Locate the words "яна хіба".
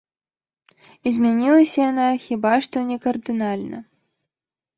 1.91-2.55